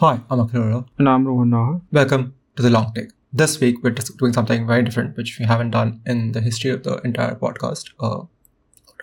[0.00, 1.80] Hi, I'm Akhil And I'm Rohan Naahar.
[1.92, 3.10] Welcome to The Long Take.
[3.32, 6.72] This week, we're just doing something very different, which we haven't done in the history
[6.72, 8.26] of the entire podcast, uh,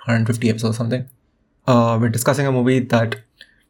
[0.04, 1.10] 150 episodes or something.
[1.66, 3.22] Uh, we're discussing a movie that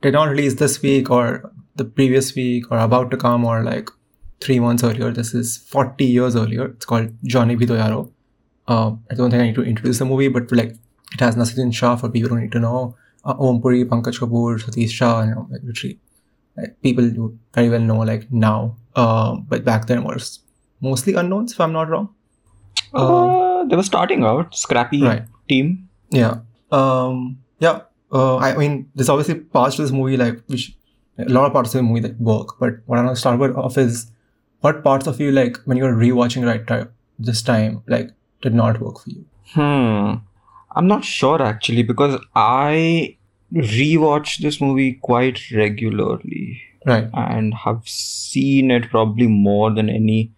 [0.01, 3.91] did not release this week or the previous week or about to come or like
[4.39, 5.11] three months earlier.
[5.11, 6.69] This is 40 years earlier.
[6.69, 8.11] It's called Johnny To
[8.67, 10.75] Uh, I don't think I need to introduce the movie, but like
[11.13, 12.95] it has Naseeruddin Shah for people who need to know.
[13.23, 15.99] Uh, Om Puri, Pankaj Kapoor, Satish Shah, you know, like literally
[16.57, 18.75] like, people you very well know like now.
[18.95, 20.39] Uh, but back then was
[20.81, 22.09] mostly unknowns, if I'm not wrong.
[22.93, 25.23] Uh, they were starting out, scrappy Right.
[25.47, 25.87] team.
[26.09, 26.39] Yeah.
[26.71, 27.81] Um, yeah.
[28.11, 30.75] Uh, I mean, there's obviously parts to this movie like which
[31.17, 32.59] a lot of parts of the movie that work.
[32.59, 34.11] But what I want to start with off is
[34.59, 38.09] what parts of you like when you're rewatching right time this time like
[38.41, 39.25] did not work for you.
[39.53, 40.15] Hmm.
[40.75, 43.17] I'm not sure actually because I
[43.53, 47.07] rewatch this movie quite regularly Right.
[47.13, 50.31] and have seen it probably more than any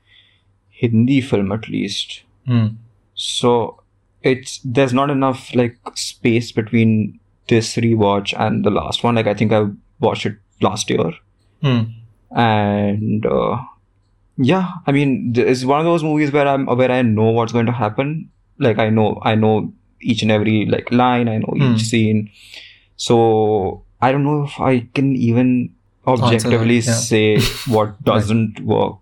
[0.70, 2.24] Hindi film at least.
[2.46, 2.68] Hmm.
[3.16, 3.82] So
[4.22, 9.16] it's there's not enough like space between this rewatch and the last one.
[9.16, 9.68] Like I think I
[10.00, 11.12] watched it last year.
[11.62, 11.84] Hmm.
[12.36, 13.58] and uh,
[14.38, 17.68] yeah i mean it's one of those movies where i'm where i know what's going
[17.68, 21.62] to happen like i know i know each and every like line i know Hmm.
[21.76, 22.30] each scene
[22.96, 25.70] so i don't know if i can even
[26.08, 26.82] objectively yeah.
[26.94, 29.00] say what doesn't work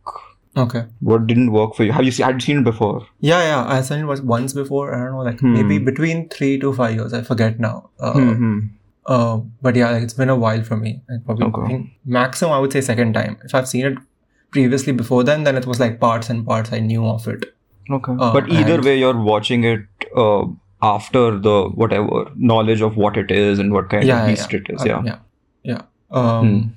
[0.57, 0.83] Okay.
[0.99, 3.65] what didn't work for you have you seen you seen it before Yeah, yeah.
[3.73, 4.93] I seen it was once before.
[4.93, 5.53] I don't know, like Hmm.
[5.53, 7.13] maybe between three to five years.
[7.13, 7.89] I forget now.
[8.07, 8.57] Uh, Hmm.
[9.05, 10.91] uh, but yeah, like, it's been a while for me.
[11.09, 11.67] I probably Okay.
[11.69, 13.37] Think maximum I would say second time.
[13.45, 13.97] If I've seen it
[14.57, 17.47] previously before then, then it was like parts and parts I knew of it.
[17.99, 19.87] okay Uh, but either way you're watching it
[20.25, 20.41] uh,
[20.81, 24.59] after the whatever knowledge of what it is and what kind yeah, of beast yeah.
[24.59, 25.19] it is yeah yeah,
[25.63, 25.81] yeah.
[26.11, 26.67] Um, Hmm.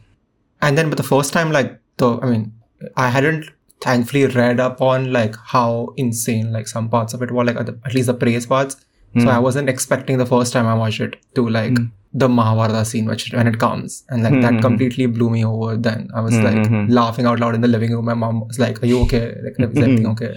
[0.62, 2.52] and then but the first time, like the I mean,
[2.96, 3.46] I hadn't
[3.80, 7.94] thankfully read up on like how insane like some parts of it were like at,
[7.94, 8.76] least the praise parts.
[9.16, 9.28] So Hmm.
[9.28, 11.84] I wasn't expecting the first time I watched it to like Hmm.
[12.22, 15.76] the Mahabharata scene which when it comes and like that completely blew me over.
[15.76, 18.04] Then I was like laughing out loud in the living room.
[18.04, 19.22] My mom was like, "Are you okay?
[19.44, 20.32] Like, everything okay?"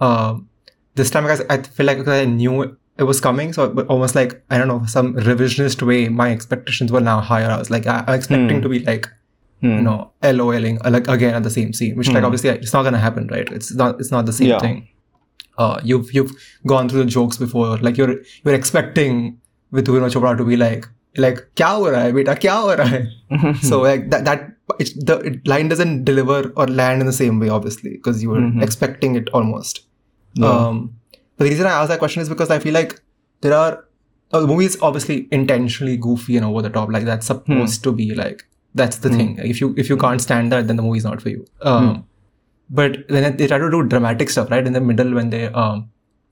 [0.00, 0.48] Um,
[0.96, 2.62] this time because I feel like I knew
[2.98, 6.08] it was coming, so almost like I don't know some revisionist way.
[6.08, 7.50] My expectations were now higher.
[7.50, 8.62] I was like, I, I'm expecting Hmm.
[8.66, 9.08] to be like
[9.62, 9.74] Hmm.
[9.78, 12.26] you know LOLing uh, like again at the same scene, which like Hmm.
[12.30, 13.50] obviously it's not gonna happen, right?
[13.60, 14.58] It's not it's not the same Yeah.
[14.66, 14.88] thing.
[15.58, 16.32] Uh, you've you've
[16.74, 19.38] gone through the jokes before, like you're you're expecting
[19.72, 20.86] Vidura Chopra to be like
[21.24, 22.98] like kya ho raha hai beta kya ho raha
[23.36, 24.42] hai so like that that
[24.78, 28.28] it's, the it, line doesn't deliver or land in the same way obviously because you
[28.34, 28.62] were Mhm.
[28.66, 29.80] expecting it almost
[30.44, 30.54] Yeah.
[30.54, 30.78] um
[31.36, 32.92] but the reason i ask that question is because i feel like
[33.46, 33.72] there are
[34.32, 37.92] uh, the movie is obviously intentionally goofy and over the top like that's supposed to
[38.00, 38.44] be like
[38.80, 39.16] that's the Hmm.
[39.20, 41.86] thing if you if you can't stand that then the movie's not for you um
[41.88, 42.00] Hmm.
[42.80, 45.88] but then they try to do dramatic stuff right in the middle when they um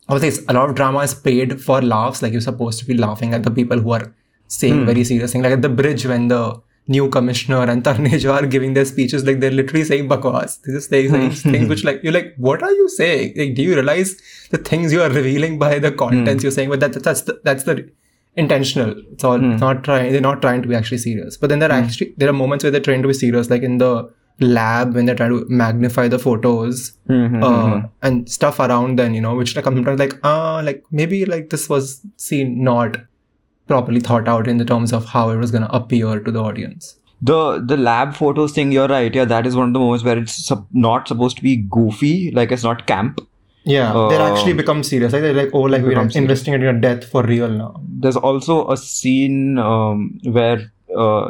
[0.08, 2.96] obviously it's, a lot of drama is paid for laughs like you're supposed to be
[3.06, 4.06] laughing at the people who are
[4.48, 4.86] saying Hmm.
[4.92, 6.42] very serious things like at the bridge when the
[6.86, 10.90] new commissioner and Tarneja are giving their speeches like they're literally saying bakwas they're just
[10.90, 11.50] saying saying Hmm.
[11.52, 14.16] things which like you're like what are you saying like do you realize
[14.50, 16.46] the things you are revealing by the contents Hmm.
[16.46, 17.88] you're saying but that, that's the, that's the
[18.36, 19.52] intentional it's all Hmm.
[19.52, 22.12] it's not trying they're not trying to be actually serious but then there are actually
[22.18, 23.92] there are moments where they're trying to be serious like in the
[24.40, 27.90] lab when they're trying to magnify the photos Mhm, uh, mhm.
[28.02, 31.50] and stuff around then, you know, which like I'm sometimes like, ah, like maybe like
[31.50, 32.96] this was seen not
[33.68, 36.94] properly thought out in the terms of how it was gonna appear to the audience.
[37.28, 37.36] the
[37.68, 40.34] the lab photos thing you're right yeah that is one of the moments where it's
[40.48, 43.22] sup- not supposed to be goofy like it's not camp
[43.72, 45.14] Yeah, they Uh, actually become serious.
[45.14, 46.22] Like they're like, oh, like we're become serious.
[46.22, 47.68] investing in your death for real now.
[48.06, 49.38] there's also a scene
[49.68, 50.02] um,
[50.38, 50.58] where
[51.04, 51.22] uh,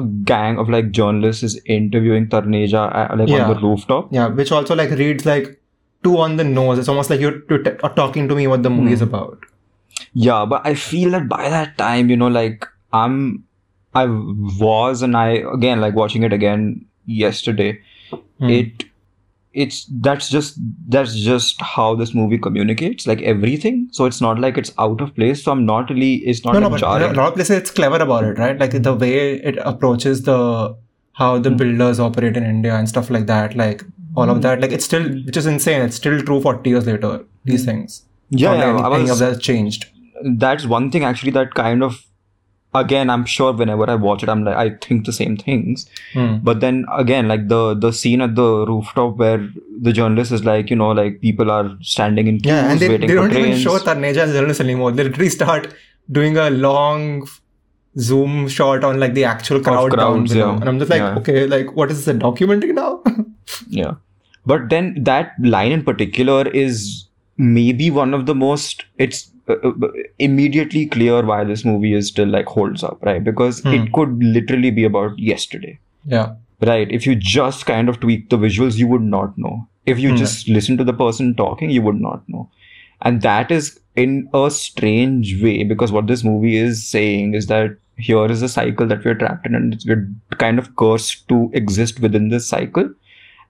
[0.00, 3.44] a gang of like journalists is interviewing Tarneja uh, like Yeah.
[3.46, 5.48] on the rooftop Yeah, which also like reads like
[6.08, 6.82] too on the nose.
[6.84, 9.10] It's almost like you're t- t- talking to me what the movie is Hmm.
[9.10, 9.48] about.
[10.14, 13.42] Yeah but i feel that by that time you know like i'm
[13.94, 17.78] i was and i again like watching it again yesterday
[18.38, 18.48] Hmm.
[18.50, 18.84] it
[19.54, 24.58] it's that's just that's just how this movie communicates like everything so it's not like
[24.58, 27.18] it's out of place so i'm not really it's not no, no, but a lot
[27.28, 28.58] of places it's clever about it, right?
[28.58, 30.76] Like the way it approaches the
[31.12, 31.56] how the Hmm.
[31.56, 33.54] builders operate in India and stuff like that.
[33.54, 33.84] Like
[34.16, 35.82] all of that, like it's still, which is insane.
[35.82, 37.24] It's still true 40 years later.
[37.44, 38.02] These things.
[38.30, 38.38] Hmm.
[38.38, 39.86] yeah, yeah I any, any was- of that changed.
[40.24, 42.04] That's one thing actually that kind of
[42.74, 45.84] again i'm sure whenever i watch it i'm like i think the same things
[46.14, 46.36] Hmm.
[46.42, 49.46] but then again like the the scene at the rooftop where
[49.80, 52.88] the journalist is like you know like people are standing in queues Yeah, and they,
[52.88, 54.92] waiting they don't even trains show Tarneja as journalist anymore.
[54.92, 55.74] They literally start
[56.10, 57.26] doing a long
[57.98, 60.50] zoom shot on like the actual crowd down crowds, below.
[60.52, 60.60] yeah.
[60.60, 61.16] and I'm just like, Yeah.
[61.18, 63.02] okay, like what is this a documentary now?
[63.68, 63.94] Yeah.
[64.46, 69.30] But then that line in particular is maybe one of the most, it's
[70.18, 73.22] immediately clear why this movie is still like holds up, right?
[73.22, 73.74] Because Hmm.
[73.74, 76.90] it could literally be about yesterday, yeah, right?
[76.90, 79.68] If you just kind of tweak the visuals, you would not know.
[79.86, 80.16] If you Hmm.
[80.16, 82.50] just listen to the person talking, you would not know.
[83.02, 87.70] And that is in a strange way because what this movie is saying is that
[87.96, 92.00] here is a cycle that we're trapped in and we're kind of cursed to exist
[92.00, 92.88] within this cycle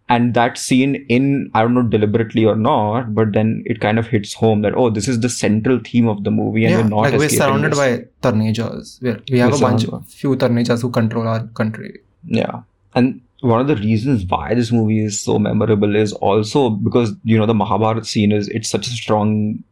[0.09, 4.07] and that scene in i don't know deliberately or not but then it kind of
[4.07, 6.83] hits home that oh this is the central theme of the movie and yeah.
[6.83, 9.01] we're not like we're surrounded by Tarnejas.
[9.03, 12.01] We're, we have We're a bunch of few Tarnejas who control our country.
[12.27, 12.63] yeah
[12.95, 17.39] and one of the reasons why this movie is so memorable is also because you
[17.39, 19.63] know the mahabharat scene is it's such a strong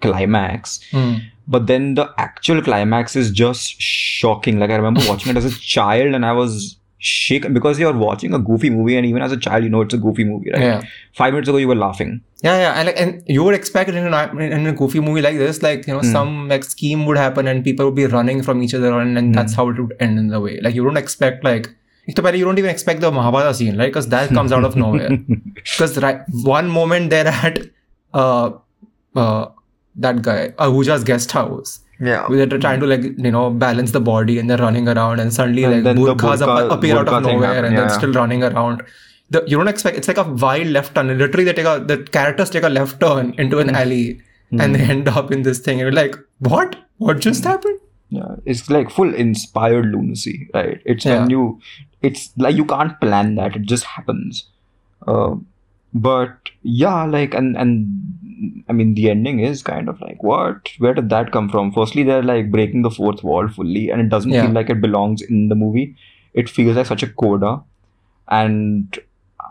[0.00, 1.14] climax Hmm.
[1.48, 5.50] but then the actual climax is just shocking like i remember watching it as a
[5.58, 9.36] child and i was shake because you're watching a goofy movie and even as a
[9.36, 10.82] child you know it's a goofy movie right yeah.
[11.14, 13.96] five minutes ago you were laughing yeah yeah and, like, and you would expect in,
[13.96, 16.12] an, in a goofy movie like this like you know mm.
[16.12, 19.32] some like scheme would happen and people would be running from each other and, and
[19.32, 19.34] mm.
[19.36, 19.60] that's hmm.
[19.60, 21.70] how it would end in the way like you don't expect like
[22.08, 23.88] you don't even expect the Mahabharata scene, right?
[23.88, 25.10] Because that comes out of nowhere.
[25.54, 27.58] Because right, one moment they're at
[28.14, 28.52] uh,
[29.14, 29.48] uh,
[29.96, 33.90] that guy, uh, Ahuja's guest house yeah Where they're trying to like you know balance
[33.92, 37.08] the body and they're running around and suddenly And like then burqa- ap- appear out
[37.08, 38.82] of nowhere happen, and they're still running around.
[39.30, 41.08] The, you don't expect it's like a wild left turn.
[41.18, 44.20] Literally, they take a the characters take a left turn into an alley
[44.52, 45.80] and they end up in this thing.
[45.80, 46.76] And you're like, what?
[46.98, 47.50] What just Hmm.
[47.50, 47.80] happened?
[48.10, 50.80] Yeah, it's like full inspired lunacy, right?
[50.86, 51.36] It's when Yeah.
[51.36, 51.60] you,
[52.00, 54.44] it's like you can't plan that; it just happens.
[55.06, 55.34] Uh,
[55.94, 57.86] but yeah, like and and
[58.68, 60.68] I mean, the ending is kind of like what?
[60.78, 61.72] Where did that come from?
[61.72, 64.42] Firstly, they're like breaking the fourth wall fully, and it doesn't Yeah.
[64.46, 65.96] feel like it belongs in the movie.
[66.34, 67.62] It feels like such a coda,
[68.28, 68.98] and.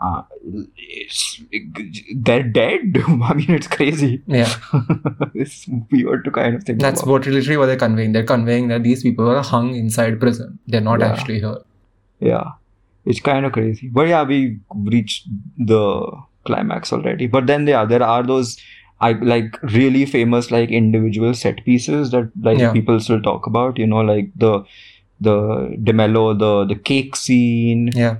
[0.00, 0.22] Uh,
[0.76, 1.42] it's,
[2.14, 2.82] they're dead.
[3.08, 4.22] I mean, it's crazy.
[4.28, 4.52] Yeah,
[5.34, 7.10] it's weird to kind of think that's about.
[7.10, 8.12] what literally what they're conveying.
[8.12, 10.60] They're conveying that these people are hung inside prison.
[10.68, 11.12] They're not Yeah.
[11.12, 11.56] actually here.
[12.20, 12.44] Yeah,
[13.04, 13.88] it's kind of crazy.
[13.88, 15.26] But yeah, we reached
[15.58, 16.10] the
[16.48, 17.28] climax already.
[17.38, 18.52] But then yeah, there are those
[19.06, 22.72] I like really famous like individual set pieces that like Yeah.
[22.78, 23.78] people still talk about.
[23.84, 24.54] You know, like the
[25.28, 25.36] the
[25.90, 28.16] Demello, the the cake scene, Yeah.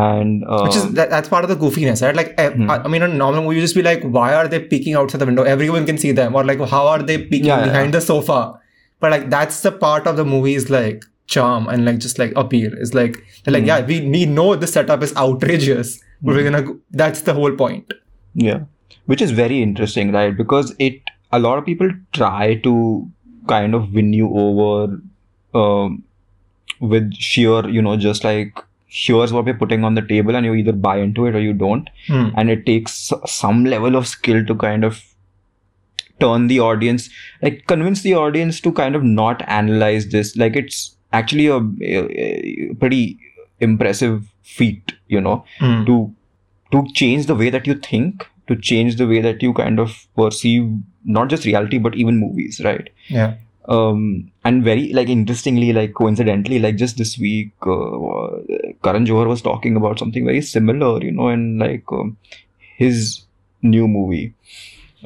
[0.00, 2.16] and uh, Which is that, that's part of the goofiness, right?
[2.20, 2.70] Like, eh, Hmm.
[2.74, 5.20] I, I mean, a normal movie, you just be like, why are they peeking outside
[5.24, 5.44] the window?
[5.54, 8.40] Everyone can see them, or like, how are they peeking yeah, behind the sofa?
[9.04, 12.32] But like, that's the part of the movie is like charm and like just like
[12.36, 12.72] appeal.
[12.74, 13.68] Is like, they're like, Hmm.
[13.68, 16.62] yeah, we we know the setup is outrageous, but we're gonna.
[16.62, 17.92] go- That's the whole point.
[18.34, 18.60] Yeah,
[19.06, 20.36] which is very interesting, right?
[20.36, 21.00] Because it
[21.32, 23.10] a lot of people try to
[23.48, 25.00] kind of win you over
[25.54, 26.02] um,
[26.80, 30.54] with sheer, you know, just like here's what we're putting on the table, and you
[30.54, 31.88] either buy into it or you don't.
[32.08, 32.28] Hmm.
[32.36, 35.02] And it takes some level of skill to kind of
[36.20, 37.10] turn the audience,
[37.42, 40.36] like convince the audience to kind of not analyze this.
[40.36, 41.58] Like it's actually a,
[41.94, 43.02] a- a pretty
[43.68, 44.16] impressive
[44.56, 45.80] feat, you know Hmm.
[45.90, 45.96] to
[46.74, 49.92] to change the way that you think to change the way that you kind of
[50.20, 50.64] perceive
[51.18, 53.34] not just reality but even movies right Yeah.
[53.76, 54.00] um
[54.48, 58.28] and very like interestingly like coincidentally like just this week uh,
[58.86, 62.10] karan johar was talking about something very similar you know in like um,
[62.82, 63.00] his
[63.74, 64.26] new movie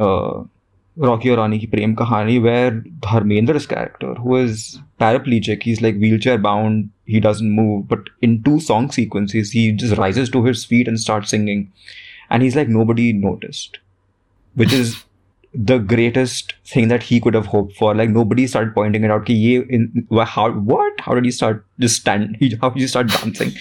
[0.06, 0.34] uh
[1.00, 6.36] Rocky Aur Rani ki Prem Kahani, where Dharmendra's character, who is paraplegic, he's like wheelchair
[6.36, 10.86] bound, he doesn't move, but in two song sequences, he just rises to his feet
[10.86, 11.72] and starts singing.
[12.28, 13.78] And he's like, nobody noticed,
[14.54, 15.02] which is
[15.54, 17.94] the greatest thing that he could have hoped for.
[17.94, 19.24] Like, nobody started pointing it out.
[19.24, 21.00] Ki ye in, how, what?
[21.00, 22.36] How did he start just stand?
[22.38, 23.52] He, how did he start dancing?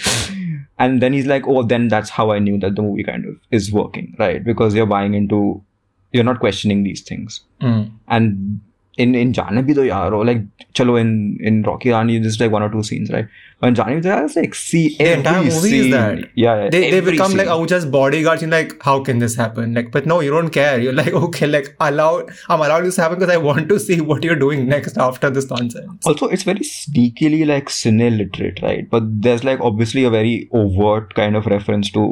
[0.78, 3.36] and then he's like, oh, then that's how I knew that the movie kind of
[3.50, 4.44] is working, right?
[4.44, 5.64] Because you're buying into,
[6.12, 7.84] you're not questioning these things Hmm.
[8.08, 8.60] and
[9.04, 10.40] in in Jaane Bhi Do Yaaro, like
[10.78, 11.10] chalo in
[11.50, 13.28] in Rocky Rani, just like one or two scenes, right?
[13.62, 15.92] But in Do it's like see The every entire movie is scene.
[15.92, 16.18] that.
[16.36, 17.56] Yeah, yeah They, they become like scene.
[17.56, 18.42] Ahuja's bodyguards.
[18.42, 19.74] You're like, how can this happen?
[19.74, 20.82] Like, but no, you don't care.
[20.82, 22.10] You're like, okay, like allow
[22.50, 25.30] I'm allowing this to happen because I want to see what you're doing next after
[25.30, 26.06] this nonsense.
[26.06, 28.90] Also, it's very sneakily like cine literate, right?
[28.98, 32.06] But there's like obviously a very overt kind of reference to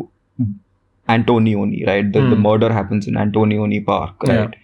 [1.10, 2.12] Antonioni, right?
[2.12, 2.42] The, the Hmm.
[2.42, 4.40] murder happens in Antonioni Park, Yeah.
[4.42, 4.56] right?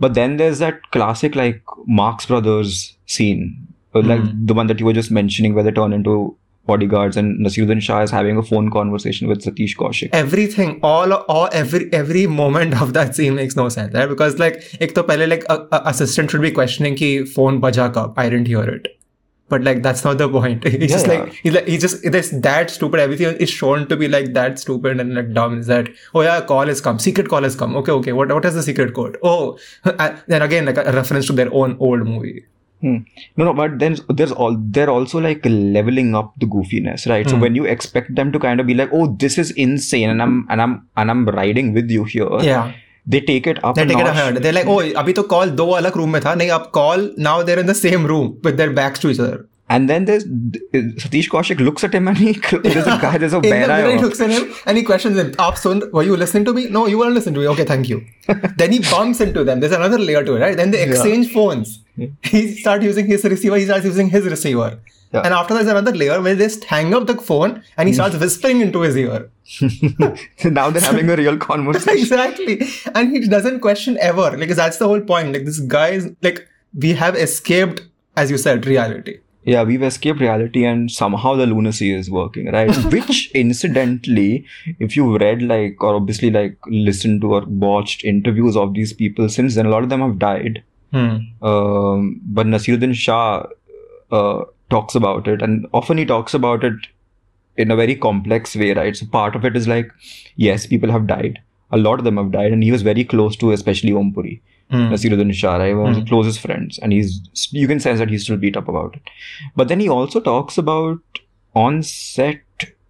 [0.00, 3.46] But then there's that classic like Marx Brothers scene,
[3.94, 4.44] uh, like Hmm.
[4.50, 6.36] the one that you were just mentioning, where they turn into
[6.70, 10.10] bodyguards and Naseeruddin Shah is having a phone conversation with Satish Kaushik.
[10.18, 14.58] everything all all every every moment of that scene makes no sense right because like
[14.86, 18.26] ek to pehle like a, a assistant should be questioning ki phone baja kab i
[18.34, 18.90] didn't hear it
[19.48, 20.64] but like that's not the point.
[20.72, 21.12] He's Yeah, just yeah.
[21.20, 23.00] like he's like he's just it's that stupid.
[23.00, 25.58] Everything is shown to be like that stupid and like dumb.
[25.60, 27.76] Is that oh yeah, call has come, secret call has come.
[27.76, 28.12] Okay, okay.
[28.12, 29.18] What what is the secret code?
[29.22, 32.44] Oh, and then again like a reference to their own old movie.
[32.80, 32.98] Hmm.
[33.36, 37.28] No, no, but then there's all they're also like leveling up the goofiness, right?
[37.28, 37.40] So Hmm.
[37.46, 40.36] when you expect them to kind of be like, "Oh, this is insane," and I'm
[40.48, 42.72] and I'm and I'm riding with you here, Yeah
[43.08, 43.74] they take it up.
[43.74, 44.36] They take it ahead.
[44.36, 46.34] They're like, oh, abhi to call do alag room mein tha.
[46.40, 49.46] Nahin, ab call now they're in the same room with their backs to each other.
[49.70, 53.40] And then there's Satish Kaushik looks at him and he there's a guy there's a
[53.40, 53.62] bear.
[53.62, 55.32] in the he looks at him and he questions him.
[55.32, 56.68] Aap sun, were you listening to me?
[56.68, 57.48] No, you weren't listening to me.
[57.48, 58.04] Okay, thank you.
[58.56, 59.60] then he bumps into them.
[59.60, 60.56] There's another layer to it, right?
[60.56, 61.34] Then they exchange yeah.
[61.34, 61.84] phones.
[62.22, 63.56] He starts using his receiver.
[63.56, 64.80] He starts using his receiver.
[65.12, 65.22] Yeah.
[65.24, 67.94] And after that, there's another layer where they just hang up the phone and he
[67.94, 69.30] starts whispering into his ear.
[70.44, 71.98] now they're having a real conversation.
[71.98, 72.60] exactly.
[72.94, 74.36] And he doesn't question ever.
[74.36, 75.32] Like that's the whole point.
[75.32, 77.82] Like this guy is like we have escaped,
[78.16, 79.20] as you said, reality.
[79.44, 82.76] Yeah, we've escaped reality and somehow the lunacy is working, right?
[82.92, 84.44] Which incidentally,
[84.78, 89.30] if you've read like or obviously like listened to or watched interviews of these people
[89.30, 90.62] since then, a lot of them have died.
[90.92, 91.16] Hmm.
[91.42, 93.46] Um, but Naseeruddin Shah
[94.10, 96.74] uh, talks about it, and often he talks about it
[97.56, 98.96] in a very complex way, right?
[98.96, 99.90] So part of it is like,
[100.36, 101.40] yes, people have died.
[101.70, 104.42] A lot of them have died, and he was very close to, especially Om Puri.
[104.70, 104.92] Hmm.
[104.92, 105.74] Naseeruddin Shah, right?
[105.74, 107.20] One of the closest friends, and he's
[107.52, 109.02] you can sense that he's still beat up about it.
[109.56, 111.00] But then he also talks about
[111.54, 112.42] on set,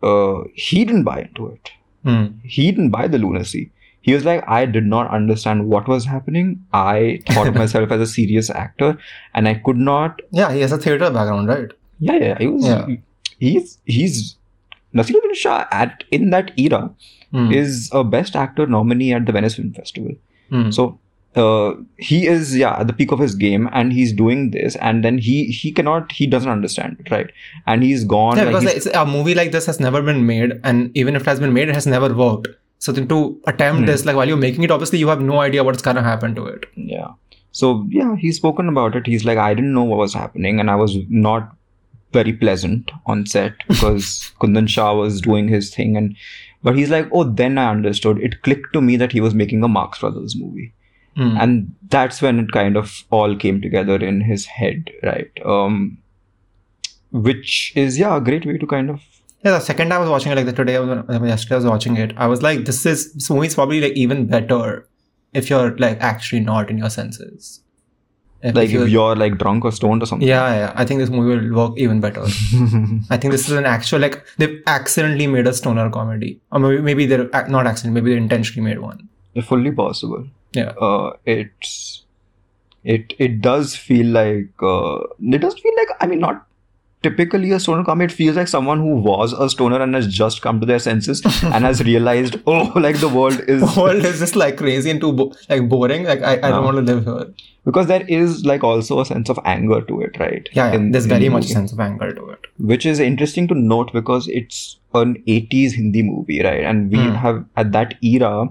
[0.02, 1.70] uh, he didn't buy into it.
[2.02, 2.26] Hmm.
[2.42, 3.70] He didn't buy the lunacy.
[4.08, 6.50] He was like, I did not understand what was happening.
[6.84, 8.90] I thought of myself as a serious actor,
[9.34, 10.20] and I could not.
[10.40, 11.72] Yeah, he has a theater background, right?
[12.10, 12.38] Yeah, yeah.
[12.44, 12.66] He was.
[12.72, 12.86] Yeah.
[13.46, 14.22] He's he's
[14.94, 16.82] Naseeruddin Shah at in that era
[17.32, 17.50] Hmm.
[17.52, 20.12] is a best actor nominee at the Venice Film Festival.
[20.52, 20.70] Hmm.
[20.76, 20.84] So
[21.40, 25.04] uh, he is yeah at the peak of his game, and he's doing this, and
[25.08, 27.30] then he he cannot he doesn't understand it, right?
[27.66, 28.38] And he's gone.
[28.38, 31.22] Yeah, like, because he's- a movie like this has never been made, and even if
[31.26, 32.48] it has been made, it has never worked.
[32.78, 35.64] So then to attempt this, like while you're making it, obviously you have no idea
[35.64, 36.66] what's gonna happen to it.
[36.76, 37.08] yeah.
[37.50, 39.06] So yeah, he's spoken about it.
[39.06, 41.56] He's like, I didn't know what was happening, and I was not
[42.12, 46.16] very pleasant on set because Kundan Shah was doing his thing, and
[46.62, 48.18] but he's like, oh, then I understood.
[48.18, 50.72] It clicked to me that he was making a Marx Brothers movie.
[51.16, 51.36] Hmm.
[51.36, 55.98] and that's when it kind of all came together in his head right um
[57.10, 59.02] which is yeah a great way to kind of
[59.44, 61.28] Yeah, the second time I was watching it, like the today, I was, I mean,
[61.28, 62.12] yesterday I was watching it.
[62.16, 64.88] I was like, this is this movie is probably like even better
[65.32, 67.60] if you're like actually not in your senses.
[68.40, 71.00] If, like you're- if you're like drunk or stoned or something yeah, yeah, I think
[71.00, 72.22] this movie will work even better.
[73.10, 76.80] I think this is an actual like they've accidentally made a stoner comedy, or maybe
[76.82, 79.08] maybe they're not accident, maybe they intentionally made one.
[79.48, 80.22] fully possible
[80.58, 80.70] Yeah.
[80.86, 81.72] uh it's
[82.94, 84.98] it it does feel like uh
[85.36, 86.40] it does feel like i mean not
[87.02, 90.42] typically a stoner comedy it feels like someone who was a stoner and has just
[90.42, 94.18] come to their senses and has realized oh like the world is The world is
[94.18, 96.04] just like crazy and too bo- like boring.
[96.04, 97.26] Like I, I don't want to live here.
[97.64, 100.74] because there is like also a sense of anger to it right Yeah, yeah.
[100.78, 102.46] In- there's in very the much sense of anger to it.
[102.58, 106.64] which is interesting to note because it's an 80s Hindi movie, right?
[106.64, 107.14] And we Hmm.
[107.26, 108.48] have at that era,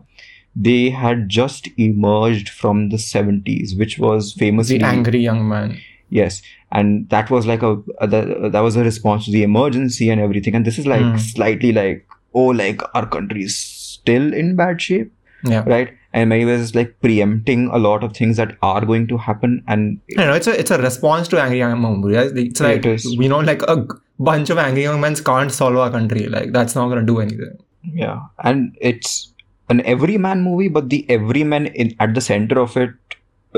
[0.55, 5.77] they had just emerged from the 70s, which was famously The angry young man.
[6.09, 10.09] Yes, and that was like a, a that, that was a response to the emergency
[10.09, 10.55] and everything.
[10.55, 11.17] And this is like Hmm.
[11.17, 15.11] slightly like oh, like our country is still in bad shape,
[15.43, 15.63] Yeah.
[15.65, 15.93] right?
[16.13, 19.99] And maybe it's like preempting a lot of things that are going to happen, and
[20.07, 22.15] You know, it's a it's a response to angry young movie.
[22.15, 23.85] It's like It we know like a
[24.19, 26.27] bunch of angry young men can't solve our country.
[26.27, 27.57] Like that's not gonna do anything.
[28.03, 29.33] Yeah, and it's
[29.69, 32.91] an everyman movie, but the everyman in at the center of it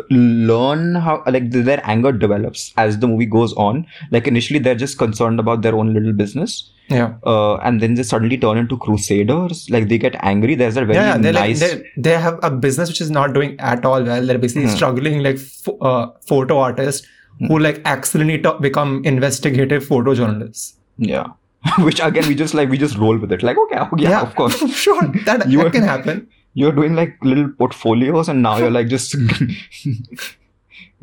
[0.10, 3.86] learn how like their anger develops as the movie goes on.
[4.12, 7.16] Like initially, they're just concerned about their own little business, Yeah.
[7.26, 9.68] uh, and then they suddenly turn into crusaders.
[9.70, 10.56] Like they get angry.
[10.56, 11.62] There's a very yeah, they're nice.
[11.62, 14.26] like they they have a business which is not doing at all well.
[14.26, 14.76] They're basically Hmm.
[14.76, 17.08] struggling like ph- uh, photo artists
[17.48, 20.74] who like accidentally to- become investigative photojournalists.
[20.98, 21.28] yeah,
[21.80, 23.44] which again we just like we just roll with it.
[23.44, 24.58] Like okay, okay yeah, of course.
[24.88, 26.28] sure, that, You that can happen.
[26.62, 29.16] You're doing like little portfolios, and now you're like just.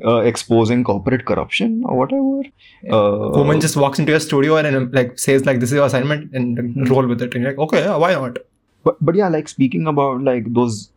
[0.04, 2.40] Uh, exposing corporate corruption or whatever.
[2.96, 5.86] Uh, Woman just walks into your studio and, um, like says like this is your
[5.86, 6.84] assignment and Hmm.
[6.90, 7.34] roll with it.
[7.34, 8.36] And you're like, okay, yeah, why not?
[8.84, 10.90] but but yeah like speaking about like those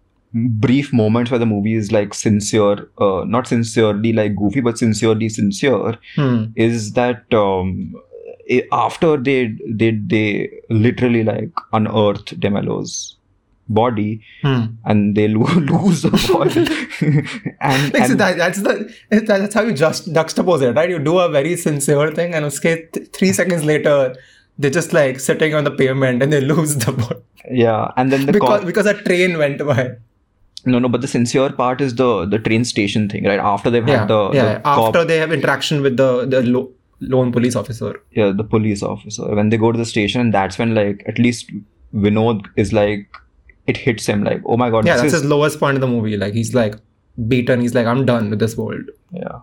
[0.66, 2.76] brief moments where the movie is like sincere
[3.06, 6.44] uh, not sincerely like goofy but sincerely sincere Hmm.
[6.68, 7.72] is that um
[8.82, 9.38] after they
[9.82, 10.28] they they
[10.70, 13.16] literally like unearthed DeMello's
[13.70, 14.62] body Hmm.
[14.86, 16.62] and they lo- lose the body
[17.62, 20.90] and, Like, so that, that's the that's how you just juxtapose it, right?
[20.90, 24.16] You do a very sincere thing, and th- three seconds later,
[24.58, 28.26] they're just like sitting on the pavement and they lose the body yeah and then
[28.26, 29.92] the because cop because a train went by.
[30.72, 33.88] no no but the sincere part is the the train station thing right after they've
[33.88, 34.54] Yeah, had the, yeah.
[34.56, 37.92] the cop After they have interaction with the the lo- lone police officer.
[38.12, 41.52] yeah, the police officer when they go to the station that's when like at least
[41.96, 43.08] Vinod is like
[43.72, 45.82] it hits him like oh my god Yeah, this that's is his lowest point of
[45.86, 46.18] the movie.
[46.24, 46.76] Like he's like
[47.34, 47.62] beaten.
[47.66, 48.92] He's like, I'm done with this world.
[49.22, 49.40] yeah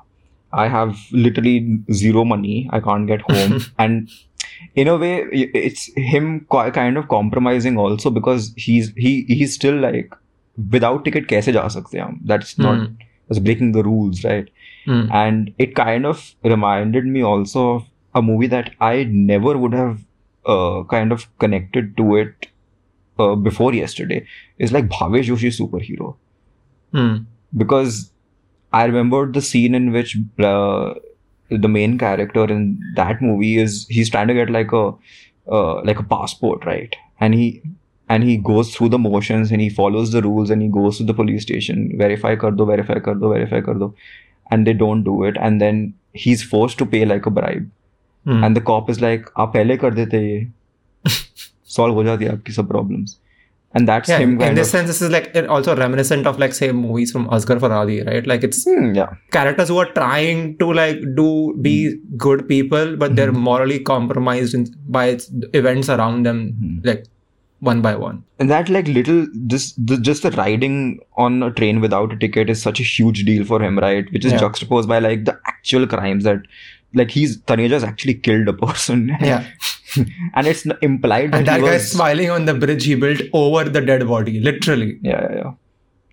[0.62, 0.92] I have
[1.24, 1.54] literally
[2.00, 3.54] zero money I can't get home
[3.84, 4.08] and
[4.82, 5.14] in a way
[5.62, 10.14] it's him kind of compromising also because he's he he's still like
[10.76, 12.86] without ticket kaise ja sakte hum that's not Hmm.
[13.28, 14.48] that's breaking the rules right
[14.90, 15.04] Hmm.
[15.20, 16.18] and it kind of
[16.54, 17.84] reminded me also of
[18.20, 18.94] a movie that I
[19.30, 19.96] never would have
[20.54, 22.46] uh, kind of connected to it
[23.19, 24.25] uh, before yesterday.
[24.57, 26.15] It's like Bhavesh Joshi's superhero
[26.93, 27.17] Hmm.
[27.57, 28.11] because
[28.73, 30.93] I remembered the scene in which uh,
[31.49, 34.93] the main character in that movie is he's trying to get like a
[35.51, 36.95] uh, like a passport, right?
[37.19, 37.61] And he
[38.09, 41.03] and he goes through the motions and he follows the rules and he goes to
[41.03, 43.93] the police station, verify kar do, verify kar do, verify kar do,
[44.51, 47.69] and they don't do it, and then he's forced to pay like a bribe,
[48.25, 48.43] Hmm.
[48.43, 50.47] and the cop is like, आप पहले कर देते ये,
[51.78, 53.16] solve ho jati aapki sab problems.
[53.76, 57.10] And that's yeah, in this sense this is like also reminiscent of like say movies
[57.14, 58.26] from Asghar Farhadi right?
[58.30, 59.10] Like it's hmm, yeah.
[59.32, 61.26] characters who are trying to like do
[61.66, 62.16] be hmm.
[62.16, 63.44] good people but they're hmm.
[63.48, 65.18] morally compromised by
[65.52, 67.04] events around them like
[67.60, 68.22] one by one.
[68.38, 72.62] And that like little just just the riding on a train without a ticket is
[72.62, 74.10] such a huge deal for him right?
[74.12, 76.42] Which is juxtaposed by like the actual crimes that
[76.96, 79.44] like he's Tarneja's actually killed a person Yeah,
[80.34, 83.22] and it's implied that, and that he guy's was, smiling on the bridge he built
[83.32, 84.98] over the dead body, literally.
[85.02, 85.52] yeah yeah yeah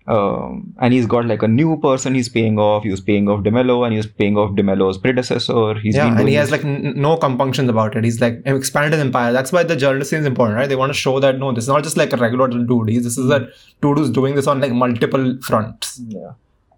[0.06, 3.42] um, and he's got like a new person he's paying off he was paying off
[3.46, 6.92] DeMello and he was paying off DeMello's predecessor he's yeah, and he has like n-
[6.94, 8.04] no compunctions about it.
[8.04, 9.32] He's like expanded his empire.
[9.32, 10.68] That's why the journalist scene is important, right?
[10.68, 12.90] They want to show that no, this is not just like a regular dude.
[12.90, 13.48] He's, this is a
[13.80, 15.98] dude who's doing this on like multiple fronts.
[16.08, 16.32] Yeah.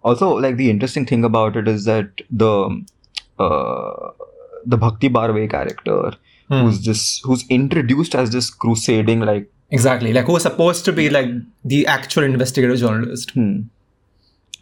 [0.05, 2.53] Also, like the interesting thing about it is that the
[3.39, 4.11] uh,
[4.65, 6.13] the Bhakti Barve character,
[6.49, 6.61] Hmm.
[6.63, 10.13] who's just who's introduced as this crusading like Exactly.
[10.13, 11.27] Like who's supposed to be like
[11.65, 13.33] the actual investigative journalist.
[13.33, 13.63] hmm,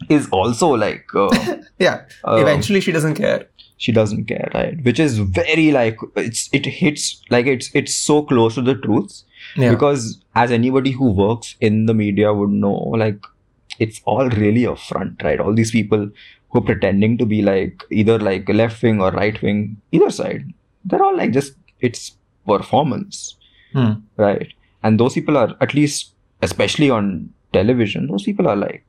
[0.09, 1.29] is also like uh,
[1.79, 2.01] Yeah.
[2.27, 3.45] Uh, Eventually she doesn't care.
[3.77, 4.81] she doesn't care, right?
[4.83, 9.21] Which is very like it's it hits like it's it's so close to the truth
[9.55, 9.71] Yeah.
[9.71, 13.19] because as anybody who works in the media would know, like
[13.77, 15.39] it's all really a front, right?
[15.39, 16.09] All these people
[16.55, 20.53] who are pretending to be like either like left wing or right wing, either side,
[20.85, 22.03] they're all like just it's
[22.47, 23.35] performance,
[23.73, 23.93] Hmm.
[24.17, 24.47] right?
[24.83, 28.83] And those people are at least, especially on television, those people are like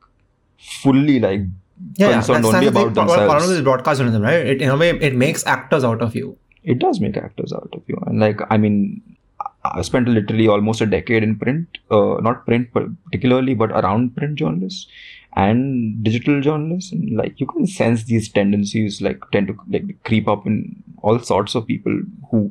[0.59, 1.41] fully like
[1.97, 2.13] Yeah, yeah.
[2.15, 2.95] concerned That's, only about thing.
[2.95, 3.49] Problem themselves.
[3.55, 4.47] with broadcast journalism, right?
[4.55, 6.37] It, in a way, it makes actors out of you.
[6.73, 8.77] it does make actors out of you and like i mean
[9.43, 14.09] I- i spent literally almost a decade in print uh, not print particularly but around
[14.17, 14.89] print journalists
[15.37, 20.29] and digital journalists and like you can sense these tendencies like tend to like creep
[20.35, 20.57] up in
[21.03, 21.99] all sorts of people
[22.31, 22.51] who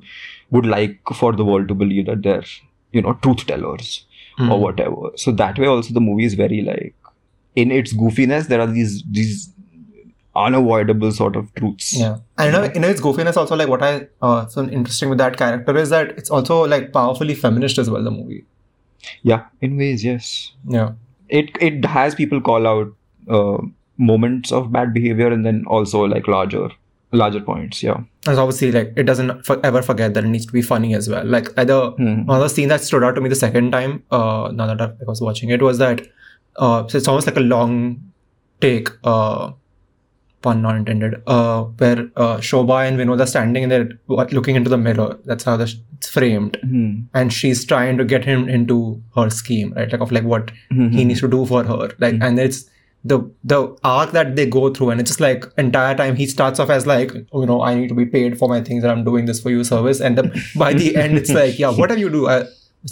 [0.52, 2.44] would like for the world to believe that they're
[2.92, 3.96] you know truth tellers
[4.38, 4.52] Hmm.
[4.52, 6.94] or whatever so that way also the movie is very like
[7.62, 9.36] in its goofiness there are these these
[10.36, 14.08] unavoidable sort of truths Yeah, and you know, in its goofiness, also like what I
[14.22, 18.04] uh, so interesting with that character is that it's also like powerfully feminist as well.
[18.04, 18.44] The movie.
[19.24, 20.92] yeah in ways yes Yeah,
[21.30, 22.88] it it has people call out
[23.30, 23.58] uh,
[23.98, 26.70] moments of bad behavior and then also like larger
[27.12, 30.52] larger points yeah and obviously like it doesn't for, ever forget that it needs to
[30.52, 31.26] be funny as well.
[31.26, 32.22] Like either Hmm.
[32.30, 35.22] another scene that stood out to me the second time, uh, now that I was
[35.22, 36.02] watching it, was that
[36.58, 38.02] uh, so it's almost like a long
[38.62, 38.90] take.
[39.04, 39.52] Uh,
[40.46, 41.16] pun not intended.
[41.36, 43.90] Uh, where uh, Shobha and Vinod are standing and they're
[44.40, 45.10] looking into the mirror.
[45.32, 46.58] That's how the sh- it's framed.
[46.70, 46.94] Hmm.
[47.20, 48.80] and she's trying to get him into
[49.18, 50.90] her scheme right like of like what Hmm.
[50.96, 52.60] he needs to do for her like and it's
[53.12, 53.18] the
[53.54, 53.58] the
[53.94, 56.86] arc that they go through and it's just like entire time he starts off as
[56.92, 59.26] like oh, you know i need to be paid for my things and i'm doing
[59.32, 60.26] this for you service and the,
[60.64, 62.38] by the end it's like yeah whatever you do I,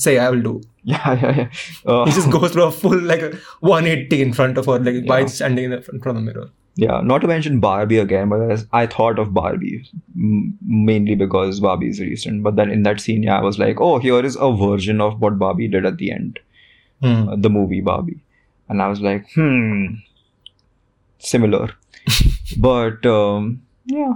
[0.06, 0.56] say i will do
[0.96, 1.50] yeah yeah yeah
[1.92, 3.26] uh, he just goes through a full like
[3.60, 7.22] 180 in front of her like by standing in front of the mirror yeah not
[7.22, 12.42] to mention barbie again but i thought of barbie mainly because barbie is recent.
[12.44, 15.20] But then in that scene yeah i was like oh here is a version of
[15.22, 16.40] what barbie did at the end.
[17.02, 17.30] Hmm.
[17.30, 18.22] uh, the movie barbie.
[18.70, 19.96] And i was like hmm
[21.20, 21.70] similar.
[22.58, 24.14] But um yeah.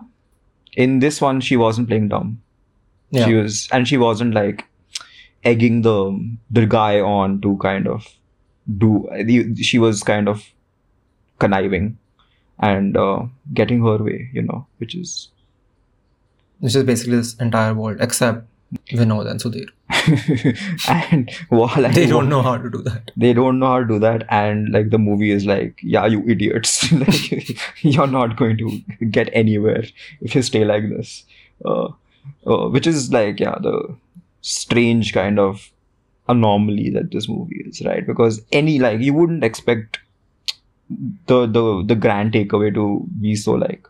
[0.76, 2.42] In this one she wasn't playing dumb.
[3.12, 3.26] Yeah.
[3.26, 4.66] she was and she wasn't like
[5.44, 5.98] egging the
[6.50, 8.08] the guy on to kind of
[8.78, 9.08] do.
[9.62, 10.44] She was kind of
[11.40, 11.98] conniving
[12.60, 15.30] and uh, getting her way, you know, which is
[16.60, 18.46] which is basically this entire world except
[18.92, 19.70] Vinod and Sudhir.
[21.12, 23.12] and well, like, they don't know how to do that.
[23.16, 26.24] They don't know how to do that, and like the movie is like, yeah, you
[26.28, 29.86] idiots, like you're not going to get anywhere
[30.22, 31.24] if you stay like this.
[31.64, 31.90] Uh,
[32.46, 33.96] uh, which is like, yeah, the
[34.42, 35.72] strange kind of
[36.28, 38.06] anomaly that this movie is, right?
[38.06, 40.00] Because any like you wouldn't expect
[41.28, 43.88] the the the grand takeaway to be so like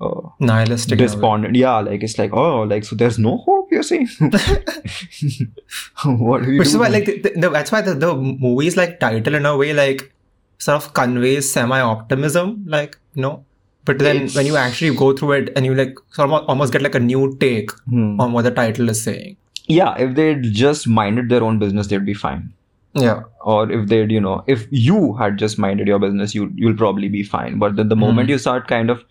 [0.00, 1.56] uh, nihilistic despondent.
[1.56, 4.08] Yeah like it's like oh like so there's no hope you're saying?
[6.04, 6.74] What do you which do?
[6.74, 9.72] is why like the, the, that's why the, the movie's like title in a way
[9.72, 10.12] like
[10.58, 13.44] sort of conveys semi optimism like you know?
[13.84, 16.72] But then It's- when you actually go through it and you like sort of almost
[16.72, 18.20] get like a new take Hmm.
[18.20, 19.36] on what the title is saying.
[19.66, 22.52] Yeah if they'd just minded their own business they'd be fine
[22.94, 26.76] yeah or if they'd you know if you had just minded your business you you'll
[26.76, 28.32] probably be fine but then the moment Mhm.
[28.32, 29.04] you start kind of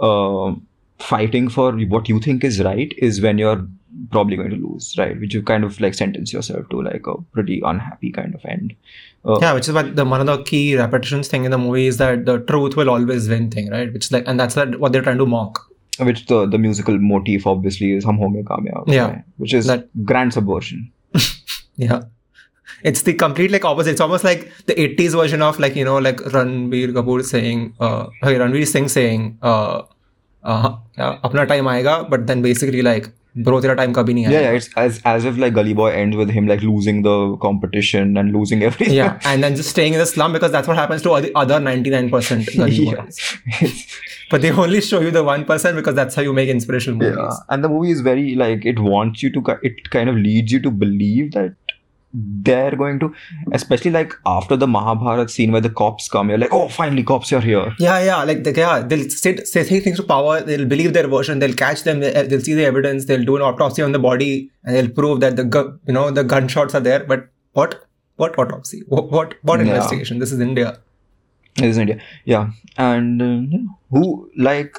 [0.00, 0.54] uh,
[0.98, 3.66] fighting for what you think is right is when you're
[4.10, 7.14] probably going to lose right which you kind of like sentence yourself to like a
[7.32, 8.74] pretty unhappy kind of end
[9.24, 11.86] uh, yeah which is what the one of the key repetitions thing in the movie
[11.86, 14.92] is that the truth will always win thing right which like and that's that what
[14.92, 15.60] they're trying to mock
[16.00, 19.06] which the the musical motif obviously is hum honge kamyab Yeah.
[19.06, 19.22] right?
[19.36, 20.90] which is That- grand subversion
[21.76, 22.02] Yeah.
[22.82, 23.92] It's the complete like opposite.
[23.92, 28.06] It's almost like the 80s version of like, you know, like Ranbir Kapoor saying, uh,
[28.22, 29.82] hey, Ranveer Singh saying, uh,
[30.42, 34.40] uh, yeah, apna time aayega, but then basically like, bro, tera time kabhi nahi yeah,
[34.40, 38.16] yeah it's as as if like gully boy ends with him like losing the competition
[38.16, 41.02] and losing everything Yeah, and then just staying in the slum because that's what happens
[41.02, 42.94] to the other 99% gully Yeah.
[43.02, 43.88] boys.
[44.30, 47.16] But they only show you the 1% because that's how you make inspirational movies.
[47.18, 50.52] Yeah, and the movie is very like it wants you to it kind of leads
[50.52, 51.54] you to believe that
[52.16, 53.12] they're going to,
[53.52, 57.32] especially like after the Mahabharat scene where the cops come, you're like, oh, finally cops
[57.32, 57.74] are here.
[57.80, 60.40] Yeah, yeah, like the, yeah, they'll say, say say things to power.
[60.40, 61.40] They'll believe their version.
[61.40, 61.98] They'll catch them.
[62.00, 63.06] They'll, they'll see the evidence.
[63.06, 66.10] They'll do an autopsy on the body, and they'll prove that the gu- you know
[66.12, 67.02] the gunshots are there.
[67.04, 67.84] But what
[68.16, 68.82] what autopsy?
[68.86, 69.66] What what, what Yeah.
[69.74, 70.20] investigation?
[70.20, 70.78] This is India.
[71.56, 72.50] this is India, yeah.
[72.78, 73.58] And uh,
[73.90, 74.78] who like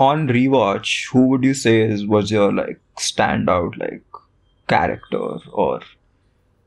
[0.00, 4.02] on rewatch, who would you say is was your like standout like
[4.68, 5.18] character
[5.52, 5.80] or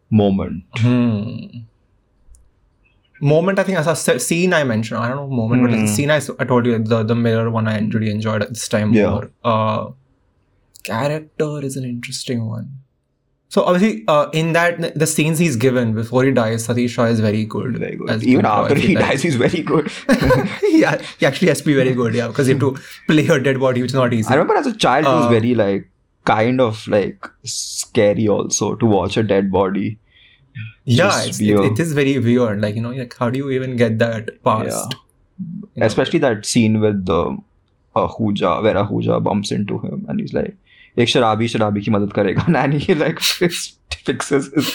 [0.10, 0.64] moment?
[0.78, 1.64] Hmm.
[3.22, 5.00] Moment, I think as a scene I mentioned.
[5.00, 5.88] I don't know moment, but the Hmm.
[5.88, 8.94] scene I told you the the mirror one I really enjoyed at this time.
[8.94, 9.10] Yeah.
[9.12, 9.32] more.
[9.44, 9.92] Uh,
[10.84, 12.68] character is an interesting one.
[13.48, 17.22] So obviously, uh, in that the scenes he's given before he dies, Satish Shah is
[17.22, 17.78] very good.
[17.78, 18.10] Very good.
[18.10, 19.90] as Even after he dies, he's very good.
[20.84, 23.40] yeah, he actually has to be very good, yeah, because you have to play a
[23.40, 24.28] dead body, which is not easy.
[24.30, 25.88] I remember as a child, it was Uh, very like
[26.25, 29.99] kind of like scary also to watch a dead body.
[30.85, 32.61] yeah, just it's, be it, a- it is very weird.
[32.61, 34.67] Like you know, like how do you even get that past?
[34.69, 34.99] Yeah.
[35.75, 35.87] You know?
[35.87, 37.39] Especially that scene with the
[37.97, 40.57] uh, Hooja, where Hooja bumps into him and he's like,
[40.99, 44.71] एक शराबी शराबी की मदद करेगा and he like fix, fixes his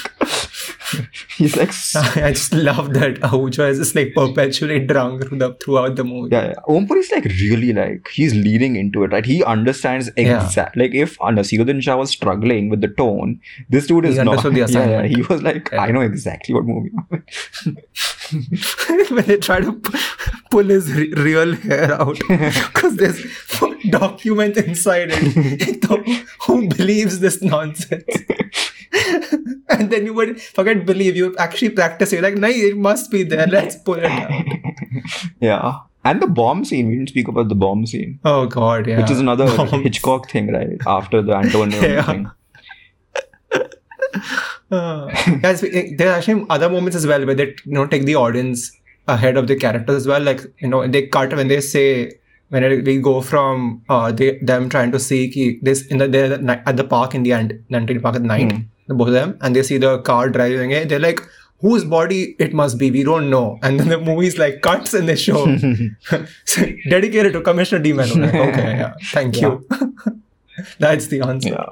[1.37, 1.71] he's like
[2.25, 5.25] I just love that Ahuja is just like perpetually drunk
[5.63, 6.35] throughout the movie.
[6.35, 6.55] yeah, yeah.
[6.77, 9.25] Om Puri is like really like he's leading into it, right?
[9.25, 10.71] He understands Yeah.
[10.77, 14.43] like if Naseeruddin Shah was struggling with the tone, this dude is He not.
[14.43, 15.81] the yeah, yeah, he was like, Yeah.
[15.83, 16.91] I know exactly what movie.
[19.11, 19.73] when they try to
[20.51, 23.25] pull his re- real hair out because there's
[23.91, 25.85] documents inside it.
[26.47, 28.05] Who believes this nonsense?
[29.79, 32.13] and then you would forget believe you actually practice.
[32.13, 33.47] You're like, no, it must be there.
[33.59, 34.31] Let's pull it out.
[35.41, 36.89] yeah, and the bomb scene.
[36.89, 38.19] We didn't speak about the bomb scene.
[38.25, 39.01] Oh God, yeah.
[39.01, 39.71] which is another Bombs.
[39.73, 40.79] Hitchcock thing, right?
[40.87, 42.03] After the Antonio Yeah.
[42.03, 42.31] thing.
[44.71, 45.11] Uh,
[45.43, 48.15] yes, we- there are actually other moments as well where they you know take the
[48.15, 48.71] audience
[49.09, 50.21] ahead of the characters as well.
[50.23, 52.13] Like you know they cut when they say
[52.51, 56.07] when it, we go from uh they them trying to see ki, this in the
[56.09, 56.35] they're
[56.67, 58.61] at the- park in the end Nantin Park at night Hmm.
[58.91, 60.89] The both of them and they see the car driving it.
[60.95, 61.23] They're like.
[61.63, 62.87] Whose body it must be?
[62.91, 63.59] We don't know.
[63.63, 65.41] And then the movie's like cuts and they show
[66.93, 67.93] dedicated to Commissioner D.
[67.93, 68.15] Mello.
[68.15, 69.51] Like, okay, yeah, thank you.
[70.79, 71.51] That's the answer.
[71.51, 71.67] Yeah.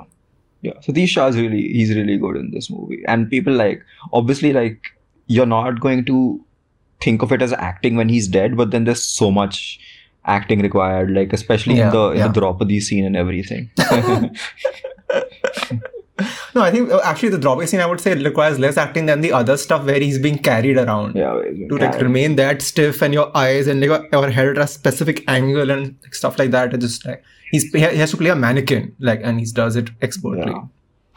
[0.60, 0.74] Yeah.
[0.86, 3.02] Satish Shah is really he's really good in this movie.
[3.06, 4.92] And people like obviously like
[5.26, 6.44] you're not going to
[7.00, 9.80] think of it as acting when he's dead, but then there's so much
[10.26, 12.28] acting required, like especially Yeah, in the in yeah.
[12.28, 13.70] the Draupadi scene and everything.
[16.54, 19.20] No, I think uh, actually the Draupadi scene I would say requires less acting than
[19.20, 21.32] the other stuff where he's being carried around yeah.
[21.32, 21.98] to like yeah.
[21.98, 25.96] remain that stiff and your eyes and like your head at a specific angle and
[26.02, 26.74] like, stuff like that.
[26.74, 29.90] It just like he's he has to play a mannequin like and he does it
[30.00, 30.52] expertly.
[30.52, 30.64] Yeah.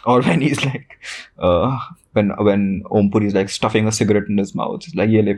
[0.06, 1.00] or when he's like,
[1.40, 1.80] uh,
[2.14, 5.22] when when Om Puri is like stuffing a cigarette in his mouth, it's like ye
[5.22, 5.36] le.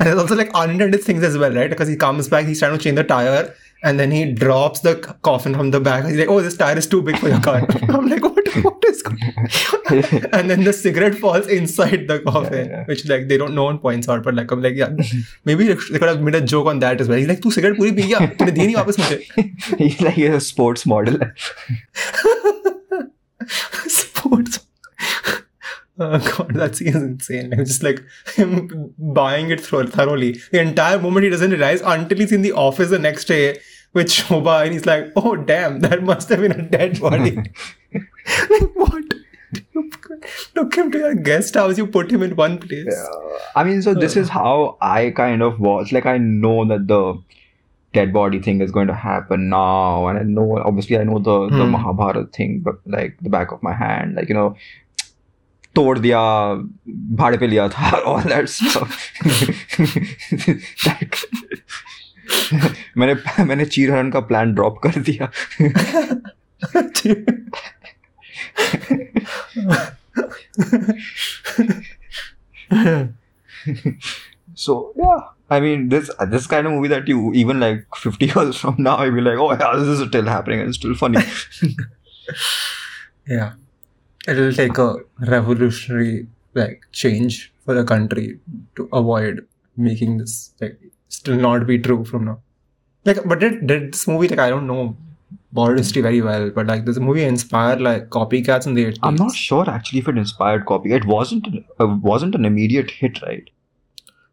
[0.00, 1.68] And there's also like unintended things as well, right?
[1.68, 4.95] Because he comes back, he's trying to change the tire, and then he drops the
[4.95, 6.05] c- coffin from the back.
[6.05, 7.55] He's like, "Oh, this tire is too big for your car."
[7.89, 8.47] I'm like, "What?
[8.63, 9.19] What is?" Going
[10.33, 12.83] and then the cigarette falls inside the coffin, yeah.
[12.85, 13.53] which like they don't.
[13.53, 14.89] No one points out, but like I'm like, yeah,
[15.45, 17.17] maybe they could have made a joke on that as well.
[17.17, 20.39] He's like, "तू cigarette पूरी पी गया, तूने दी नहीं वापस मुझे." he's like a
[20.39, 21.19] sports model.
[23.87, 24.59] Sports.
[26.02, 27.50] Oh god, that scene is insane.
[27.50, 28.02] Like, just like
[28.34, 30.32] him buying it thoroughly.
[30.50, 33.60] The entire moment he doesn't realize until he's in the office the next day
[33.92, 37.36] with Shobha and he's like, oh damn, that must have been a dead body.
[38.50, 39.04] like what?
[39.74, 39.90] You
[40.54, 42.96] took him to your guest house, you put him in one place.
[43.56, 45.90] I mean, so this is how I kind of watch.
[45.92, 47.20] Like, I know that the
[47.92, 51.48] dead body thing is going to happen now, and I know, obviously, I know the
[51.48, 51.72] the Hmm.
[51.72, 54.54] Mahabharata thing, but like the back of my hand, like you know,
[55.74, 56.20] तोड़ दिया
[57.18, 57.90] भाड़े पे लिया था
[58.24, 58.98] that stuff.
[60.86, 61.16] like,
[62.98, 65.30] मैंने मैंने चीरहरण का plan drop कर दिया
[74.54, 78.56] So yeah, I mean this this kind of movie that you even like fifty years
[78.56, 81.22] from now you'll be like, oh yeah, this is still happening and it's still funny.
[83.26, 83.52] yeah.
[84.28, 88.38] It'll take a revolutionary like change for the country
[88.76, 90.78] to avoid making this like
[91.08, 92.40] still not be true from now.
[93.04, 94.96] Like but did, did this movie like I don't know
[95.52, 98.98] borrowed history very well, but like this movie inspired like copycats in the 80s.
[99.02, 100.92] I'm not sure actually if it inspired copy.
[100.92, 103.48] It wasn't uh, wasn't an immediate hit, right?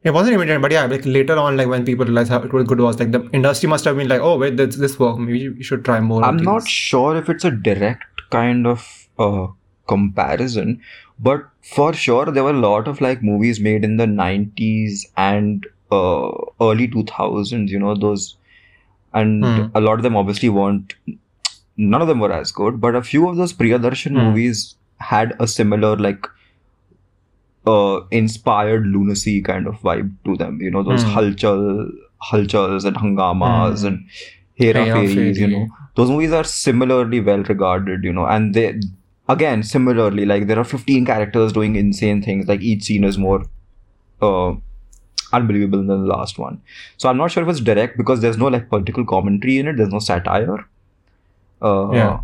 [0.03, 2.65] It wasn't immediate, but yeah, like later on, like when people realized how it was
[2.67, 5.49] good was like the industry must have been like, oh wait, this this work, maybe
[5.49, 6.23] we should try more.
[6.23, 9.47] I'm not sure if it's a direct kind of uh,
[9.87, 10.81] comparison,
[11.19, 15.65] but for sure there were a lot of like movies made in the 90s and
[15.91, 16.29] uh,
[16.61, 17.71] early 2000s.
[17.71, 18.37] You know those,
[19.13, 19.67] and Hmm.
[19.75, 20.95] a lot of them obviously weren't.
[21.77, 24.17] None of them were as good, but a few of those Priyadarshan Hmm.
[24.17, 26.27] movies had a similar like
[27.65, 30.59] uh, inspired lunacy kind of vibe to them.
[30.61, 31.09] You know those Hmm.
[31.13, 31.89] halchal,
[32.31, 33.87] halchals and hangamas Hmm.
[33.87, 34.05] and
[34.55, 35.37] Hera Pheris.
[35.39, 38.03] You know those movies are similarly well regarded.
[38.03, 38.79] You know, and they
[39.29, 42.47] again similarly like there are 15 characters doing insane things.
[42.47, 43.43] Like each scene is more
[44.21, 44.55] uh,
[45.33, 46.61] unbelievable than the last one.
[46.97, 49.77] So I'm not sure if it's direct because there's no like political commentary in it.
[49.77, 50.65] There's no satire.
[51.61, 52.19] Uh, Yeah.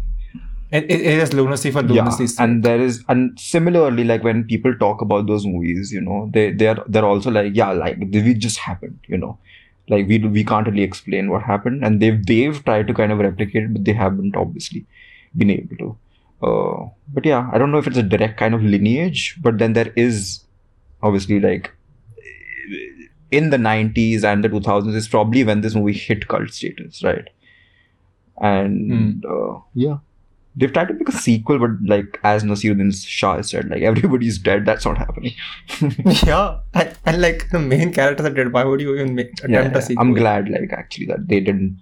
[0.72, 2.32] It, it, is lunacy for yeah sake.
[2.40, 6.52] and there is and similarly like when people talk about those movies you know they
[6.52, 9.38] they're they're also like yeah like it just happened you know
[9.88, 13.20] like we we can't really explain what happened and they've they've tried to kind of
[13.20, 14.84] replicate it but they haven't obviously
[15.38, 15.96] been able to
[16.44, 19.74] uh, but yeah i don't know if it's a direct kind of lineage but then
[19.74, 20.44] there is
[21.02, 21.72] obviously like
[23.32, 27.30] in the 90s and the 2000s is probably when this movie hit cult status right
[28.42, 29.98] and uh, yeah
[30.56, 34.66] They've tried to make a sequel, but like as Naseeruddin Shah said, like everybody's dead.
[34.66, 35.34] That's not happening.
[36.28, 38.54] yeah, and, and like the main characters are dead.
[38.54, 40.06] Why would you even make, attempt Yeah, a sequel?
[40.06, 41.82] I'm glad, like actually, that they didn't.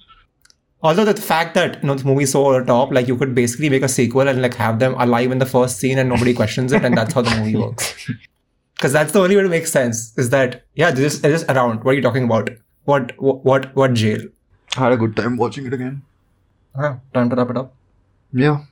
[0.84, 3.15] Also, the fact that you know this movie is so over the top, like you
[3.15, 6.10] could basically make a sequel and like have them alive in the first scene and
[6.10, 8.10] nobody questions it, and that's how the movie works.
[8.76, 10.17] Because that's the only way to make sense.
[10.17, 11.84] Is that yeah, this is just, around.
[11.84, 12.50] What are you talking about?
[12.86, 14.22] What what what, what jail?
[14.76, 16.02] I had a good time watching it again.
[16.76, 17.76] Ah, time to wrap it up.
[18.34, 18.63] Yeah.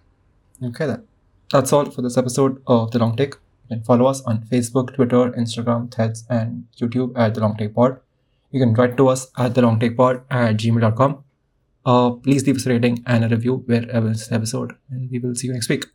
[0.63, 1.03] Okay then.
[1.51, 3.35] That's all for this episode of The Long Take.
[3.67, 7.75] You can follow us on Facebook, Twitter, Instagram, Threads, and YouTube at The Long Take
[7.75, 7.99] Pod.
[8.49, 11.23] You can write to us at The Long Take Pod at gmail.com.
[11.89, 15.33] Uh, please leave us a rating and a review wherever this episode, and we will
[15.33, 15.85] see you next week.